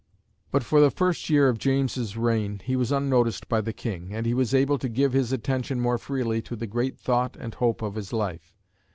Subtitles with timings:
[0.49, 4.25] But for the first year of James's reign he was unnoticed by the King, and
[4.25, 7.83] he was able to give his attention more freely to the great thought and hope
[7.83, 8.55] of his life.